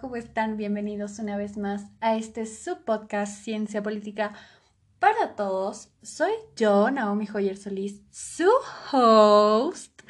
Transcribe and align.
¿cómo 0.00 0.16
están? 0.16 0.56
Bienvenidos 0.56 1.18
una 1.18 1.36
vez 1.36 1.58
más 1.58 1.84
a 2.00 2.16
este 2.16 2.46
subpodcast 2.46 3.42
Ciencia 3.42 3.82
Política 3.82 4.32
para 4.98 5.36
Todos. 5.36 5.90
Soy 6.00 6.32
yo, 6.56 6.90
Naomi 6.90 7.26
Joyer 7.26 7.58
Solís, 7.58 8.00
su 8.10 8.48
host, 8.90 10.00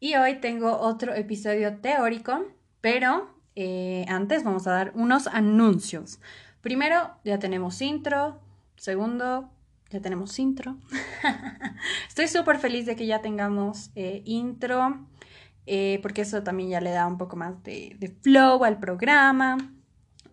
y 0.00 0.16
hoy 0.16 0.40
tengo 0.40 0.76
otro 0.80 1.14
episodio 1.14 1.76
teórico, 1.76 2.46
pero 2.80 3.38
eh, 3.54 4.06
antes 4.08 4.42
vamos 4.42 4.66
a 4.66 4.72
dar 4.72 4.92
unos 4.96 5.28
anuncios. 5.28 6.18
Primero, 6.60 7.12
ya 7.24 7.38
tenemos 7.38 7.80
intro. 7.80 8.40
Segundo, 8.74 9.52
ya 9.90 10.00
tenemos 10.00 10.36
intro. 10.40 10.78
Estoy 12.08 12.26
súper 12.26 12.58
feliz 12.58 12.86
de 12.86 12.96
que 12.96 13.06
ya 13.06 13.22
tengamos 13.22 13.92
eh, 13.94 14.22
intro. 14.24 15.06
Eh, 15.66 15.98
porque 16.02 16.22
eso 16.22 16.42
también 16.42 16.70
ya 16.70 16.80
le 16.80 16.90
da 16.90 17.06
un 17.06 17.18
poco 17.18 17.36
más 17.36 17.62
de, 17.62 18.16
flow 18.22 18.64
al 18.64 18.78
programa. 18.78 19.56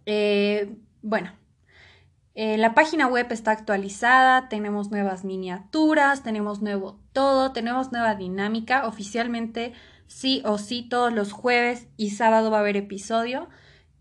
Eh, 0.05 0.75
bueno, 1.01 1.31
eh, 2.33 2.57
la 2.57 2.73
página 2.73 3.07
web 3.07 3.27
está 3.31 3.51
actualizada, 3.51 4.49
tenemos 4.49 4.91
nuevas 4.91 5.23
miniaturas, 5.23 6.23
tenemos 6.23 6.61
nuevo 6.61 6.99
todo, 7.13 7.51
tenemos 7.51 7.91
nueva 7.91 8.15
dinámica. 8.15 8.87
Oficialmente, 8.87 9.73
sí 10.07 10.41
o 10.45 10.57
sí, 10.57 10.87
todos 10.87 11.13
los 11.13 11.31
jueves 11.31 11.87
y 11.97 12.11
sábado 12.11 12.51
va 12.51 12.57
a 12.57 12.61
haber 12.61 12.77
episodio. 12.77 13.49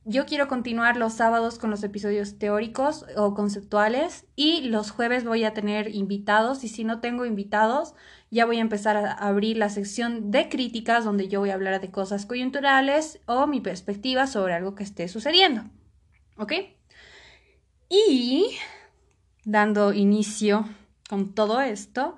Yo 0.04 0.24
quiero 0.24 0.48
continuar 0.48 0.96
los 0.96 1.12
sábados 1.12 1.59
con 1.59 1.68
los 1.68 1.82
episodios 1.84 2.38
teóricos 2.38 3.04
o 3.16 3.34
conceptuales 3.34 4.27
y 4.34 4.62
los 4.62 4.91
jueves 4.91 5.24
voy 5.24 5.45
a 5.45 5.52
tener 5.52 5.95
invitados 5.95 6.64
y 6.64 6.68
si 6.68 6.84
no 6.84 7.00
tengo 7.00 7.27
invitados, 7.27 7.95
ya 8.30 8.46
voy 8.46 8.56
a 8.56 8.62
empezar 8.62 8.96
a 8.96 9.12
abrir 9.12 9.58
la 9.58 9.69
sección 9.69 10.30
de 10.30 10.48
críticas 10.48 11.05
donde 11.05 11.28
yo 11.28 11.41
voy 11.41 11.50
a 11.50 11.55
hablar 11.55 11.83
de 11.83 11.91
cosas 11.91 12.25
coyunturales 12.25 13.20
o 13.27 13.47
mi 13.47 13.60
perspectiva 13.60 14.27
sobre 14.27 14.55
algo 14.55 14.75
que 14.75 14.84
esté 14.84 15.06
sucediendo. 15.06 15.64
¿Ok? 16.38 16.55
Y 17.91 18.56
dando 19.44 19.92
inicio 19.92 20.66
con 21.10 21.34
todo 21.34 21.60
esto, 21.60 22.16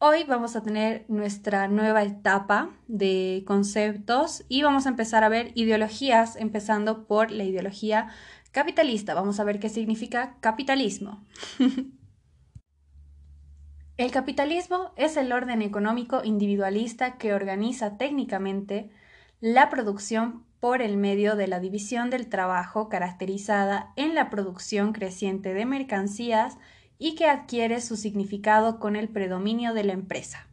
hoy 0.00 0.24
vamos 0.24 0.54
a 0.56 0.62
tener 0.62 1.04
nuestra 1.08 1.68
nueva 1.68 2.02
etapa 2.02 2.70
de 2.86 3.42
conceptos 3.46 4.44
y 4.48 4.62
vamos 4.62 4.86
a 4.86 4.90
empezar 4.90 5.24
a 5.24 5.28
ver 5.28 5.50
ideologías, 5.54 6.36
empezando 6.36 7.06
por 7.06 7.30
la 7.30 7.44
ideología 7.44 8.08
capitalista. 8.52 9.14
Vamos 9.14 9.40
a 9.40 9.44
ver 9.44 9.58
qué 9.58 9.68
significa 9.68 10.36
capitalismo. 10.40 11.24
El 13.96 14.12
capitalismo 14.12 14.92
es 14.94 15.16
el 15.16 15.32
orden 15.32 15.60
económico 15.60 16.22
individualista 16.22 17.18
que 17.18 17.34
organiza 17.34 17.96
técnicamente 17.96 18.90
la 19.40 19.68
producción 19.70 20.44
por 20.60 20.82
el 20.82 20.96
medio 20.96 21.34
de 21.34 21.48
la 21.48 21.58
división 21.58 22.08
del 22.08 22.28
trabajo 22.28 22.88
caracterizada 22.88 23.92
en 23.96 24.14
la 24.14 24.30
producción 24.30 24.92
creciente 24.92 25.52
de 25.52 25.66
mercancías 25.66 26.58
y 26.98 27.14
que 27.14 27.26
adquiere 27.26 27.80
su 27.80 27.96
significado 27.96 28.78
con 28.78 28.96
el 28.96 29.08
predominio 29.08 29.72
de 29.72 29.84
la 29.84 29.92
empresa. 29.92 30.48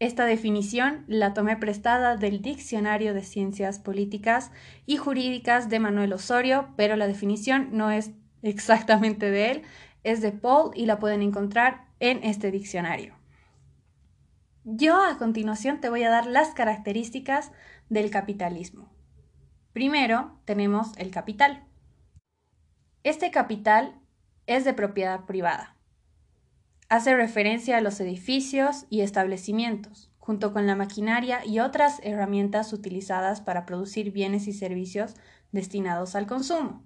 Esta 0.00 0.26
definición 0.26 1.04
la 1.06 1.32
tomé 1.34 1.56
prestada 1.56 2.16
del 2.16 2.42
Diccionario 2.42 3.14
de 3.14 3.22
Ciencias 3.22 3.78
Políticas 3.78 4.50
y 4.86 4.96
Jurídicas 4.96 5.68
de 5.68 5.78
Manuel 5.78 6.12
Osorio, 6.12 6.68
pero 6.76 6.96
la 6.96 7.06
definición 7.06 7.68
no 7.72 7.90
es 7.90 8.10
exactamente 8.42 9.30
de 9.30 9.50
él, 9.50 9.62
es 10.02 10.20
de 10.20 10.32
Paul 10.32 10.72
y 10.74 10.86
la 10.86 10.98
pueden 10.98 11.22
encontrar 11.22 11.86
en 12.00 12.22
este 12.24 12.50
diccionario. 12.50 13.14
Yo 14.64 15.00
a 15.00 15.16
continuación 15.16 15.80
te 15.80 15.88
voy 15.88 16.02
a 16.02 16.10
dar 16.10 16.26
las 16.26 16.54
características 16.54 17.52
del 17.88 18.10
capitalismo. 18.10 18.90
Primero 19.72 20.38
tenemos 20.44 20.92
el 20.98 21.10
capital. 21.10 21.64
Este 23.02 23.30
capital 23.30 24.00
es 24.46 24.64
de 24.64 24.74
propiedad 24.74 25.24
privada. 25.24 25.76
Hace 26.88 27.16
referencia 27.16 27.78
a 27.78 27.80
los 27.80 27.98
edificios 28.00 28.86
y 28.90 29.00
establecimientos, 29.00 30.10
junto 30.18 30.52
con 30.52 30.66
la 30.66 30.76
maquinaria 30.76 31.44
y 31.44 31.60
otras 31.60 32.00
herramientas 32.02 32.72
utilizadas 32.72 33.40
para 33.40 33.66
producir 33.66 34.10
bienes 34.10 34.46
y 34.46 34.52
servicios 34.52 35.14
destinados 35.52 36.14
al 36.14 36.26
consumo. 36.26 36.82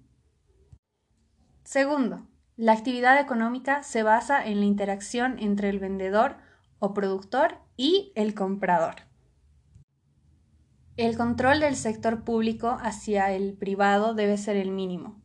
Segundo, 1.65 2.27
la 2.57 2.73
actividad 2.73 3.21
económica 3.21 3.83
se 3.83 4.03
basa 4.03 4.45
en 4.45 4.61
la 4.61 4.67
interacción 4.67 5.39
entre 5.39 5.69
el 5.69 5.79
vendedor 5.79 6.37
o 6.79 6.95
productor 6.95 7.59
y 7.77 8.13
el 8.15 8.35
comprador. 8.35 8.95
El 10.97 11.17
control 11.17 11.61
del 11.61 11.77
sector 11.77 12.25
público 12.25 12.77
hacia 12.81 13.31
el 13.33 13.55
privado 13.55 14.15
debe 14.15 14.37
ser 14.37 14.57
el 14.57 14.73
mínimo, 14.73 15.23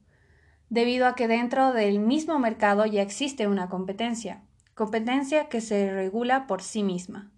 debido 0.73 1.05
a 1.05 1.13
que 1.13 1.27
dentro 1.27 1.71
del 1.71 1.99
mismo 1.99 2.39
mercado 2.39 2.87
ya 2.87 3.03
existe 3.03 3.45
una 3.45 3.69
competencia, 3.69 4.41
competencia 4.73 5.47
que 5.47 5.61
se 5.61 5.91
regula 5.91 6.47
por 6.47 6.63
sí 6.63 6.81
misma. 6.81 7.31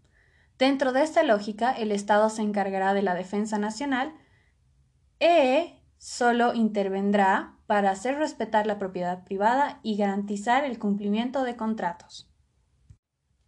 Dentro 0.58 0.94
de 0.94 1.04
esta 1.04 1.22
lógica, 1.22 1.74
el 1.74 1.92
Estado 1.92 2.30
se 2.30 2.44
encargará 2.44 2.94
de 2.94 3.02
la 3.02 3.14
defensa 3.14 3.60
nacional 3.60 4.14
e 5.20 5.82
solo 5.98 6.54
intervendrá 6.54 7.58
para 7.68 7.92
hacer 7.92 8.16
respetar 8.16 8.68
la 8.68 8.80
propiedad 8.80 9.26
privada 9.26 9.82
y 9.84 9.98
garantizar 9.98 10.64
el 10.64 10.80
cumplimiento 10.80 11.44
de 11.44 11.58
contratos. 11.58 12.32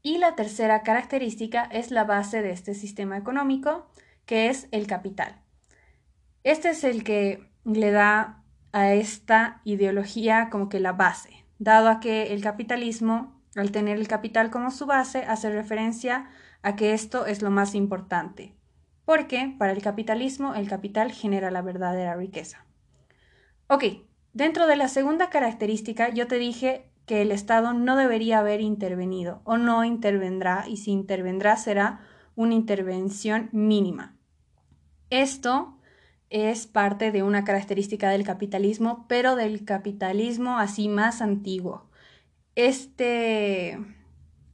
Y 0.02 0.18
la 0.18 0.36
tercera 0.36 0.84
característica 0.84 1.64
es 1.64 1.92
la 1.92 2.04
base 2.04 2.42
de 2.42 2.52
este 2.52 2.74
sistema 2.74 3.18
económico, 3.18 3.88
que 4.25 4.50
es 4.50 4.68
el 4.72 4.86
capital. 4.86 5.42
Este 6.44 6.72
es 6.72 6.84
el 6.84 7.06
que 7.06 7.50
le 7.64 7.92
da 7.92 8.44
a 8.77 8.93
esta 8.93 9.61
ideología 9.63 10.49
como 10.49 10.69
que 10.69 10.79
la 10.79 10.93
base, 10.93 11.45
dado 11.59 11.89
a 11.89 11.99
que 11.99 12.33
el 12.33 12.41
capitalismo, 12.41 13.41
al 13.55 13.71
tener 13.71 13.97
el 13.97 14.07
capital 14.07 14.49
como 14.51 14.71
su 14.71 14.85
base, 14.85 15.23
hace 15.23 15.49
referencia 15.49 16.29
a 16.61 16.75
que 16.75 16.93
esto 16.93 17.25
es 17.25 17.41
lo 17.41 17.51
más 17.51 17.75
importante, 17.75 18.53
porque 19.05 19.55
para 19.57 19.71
el 19.71 19.81
capitalismo 19.81 20.55
el 20.55 20.67
capital 20.67 21.11
genera 21.11 21.51
la 21.51 21.61
verdadera 21.61 22.15
riqueza. 22.15 22.65
Ok, 23.67 23.83
Dentro 24.38 24.67
de 24.67 24.75
la 24.75 24.88
segunda 24.88 25.31
característica, 25.31 26.09
yo 26.09 26.27
te 26.27 26.38
dije 26.38 26.91
que 27.07 27.23
el 27.23 27.31
Estado 27.31 27.73
no 27.73 27.95
debería 27.95 28.38
haber 28.38 28.61
intervenido 28.61 29.41
o 29.45 29.57
no 29.57 29.83
intervendrá 29.83 30.65
y 30.67 30.77
si 30.77 30.91
intervendrá 30.91 31.57
será 31.57 32.01
una 32.35 32.53
intervención 32.53 33.49
mínima. 33.51 34.15
Esto 35.09 35.76
es 36.29 36.67
parte 36.67 37.11
de 37.11 37.23
una 37.23 37.43
característica 37.43 38.09
del 38.09 38.23
capitalismo, 38.23 39.05
pero 39.07 39.35
del 39.35 39.63
capitalismo 39.65 40.57
así 40.59 40.89
más 40.89 41.21
antiguo. 41.21 41.89
Este 42.55 43.77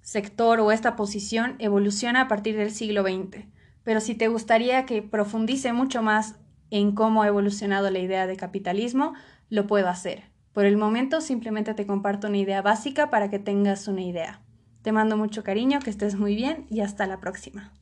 sector 0.01 0.59
o 0.59 0.71
esta 0.71 0.95
posición 0.95 1.55
evoluciona 1.59 2.21
a 2.21 2.27
partir 2.27 2.57
del 2.57 2.71
siglo 2.71 3.03
XX, 3.03 3.45
pero 3.83 3.99
si 3.99 4.15
te 4.15 4.27
gustaría 4.27 4.85
que 4.85 5.01
profundice 5.01 5.73
mucho 5.73 6.01
más 6.01 6.35
en 6.69 6.93
cómo 6.93 7.23
ha 7.23 7.27
evolucionado 7.27 7.89
la 7.89 7.99
idea 7.99 8.27
de 8.27 8.35
capitalismo, 8.35 9.13
lo 9.49 9.67
puedo 9.67 9.87
hacer. 9.87 10.23
Por 10.53 10.65
el 10.65 10.77
momento 10.77 11.21
simplemente 11.21 11.73
te 11.73 11.87
comparto 11.87 12.27
una 12.27 12.37
idea 12.37 12.61
básica 12.61 13.09
para 13.09 13.29
que 13.29 13.39
tengas 13.39 13.87
una 13.87 14.01
idea. 14.01 14.41
Te 14.81 14.91
mando 14.91 15.17
mucho 15.17 15.43
cariño, 15.43 15.79
que 15.79 15.89
estés 15.89 16.15
muy 16.15 16.35
bien 16.35 16.67
y 16.69 16.81
hasta 16.81 17.07
la 17.07 17.19
próxima. 17.19 17.73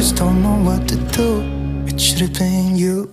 Just 0.00 0.16
don't 0.16 0.42
know 0.42 0.56
what 0.64 0.88
to 0.88 0.96
do. 1.12 1.42
It 1.86 2.00
should 2.00 2.20
have 2.20 2.32
been 2.32 2.74
you. 2.74 3.12